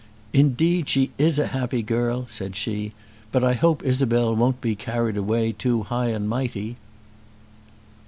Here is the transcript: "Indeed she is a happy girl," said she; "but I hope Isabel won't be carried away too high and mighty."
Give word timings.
"Indeed 0.33 0.89
she 0.89 1.11
is 1.19 1.37
a 1.37 1.45
happy 1.53 1.83
girl," 1.83 2.25
said 2.27 2.55
she; 2.55 2.93
"but 3.31 3.43
I 3.43 3.53
hope 3.53 3.83
Isabel 3.83 4.35
won't 4.35 4.59
be 4.59 4.73
carried 4.73 5.15
away 5.15 5.51
too 5.51 5.83
high 5.83 6.07
and 6.07 6.27
mighty." 6.27 6.77